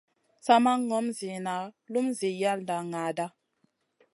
[0.45, 1.55] Sa ma ŋom ziyna
[1.91, 3.25] lum zi yalda naaɗa.